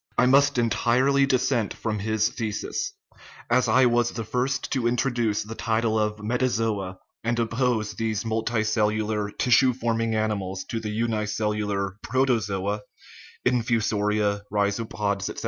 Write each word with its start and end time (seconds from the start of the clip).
I 0.17 0.25
must 0.25 0.57
entirely 0.57 1.27
dissent 1.27 1.75
from 1.75 1.99
his 1.99 2.29
thesis. 2.29 2.93
As 3.51 3.67
I 3.67 3.85
was 3.85 4.09
190 4.09 4.09
THE 4.09 4.09
IMMORTALITY 4.09 4.09
OF 4.09 4.15
THE 4.15 4.23
SOUL 4.23 4.23
the 4.23 4.29
first 4.31 4.71
to 4.71 4.87
introduce 4.87 5.43
the 5.43 5.63
title 5.63 5.99
of 5.99 6.17
metazoa, 6.17 6.97
and 7.23 7.37
oppose 7.37 7.93
these 7.93 8.23
multicellular, 8.23 9.29
tissue 9.37 9.73
forming 9.73 10.15
animals 10.15 10.63
to 10.69 10.79
the 10.79 10.89
uni 10.89 11.27
cellular 11.27 11.97
protozoa 12.01 12.81
(infusoria, 13.45 14.41
rhizopods, 14.51 15.29
etc.) 15.29 15.39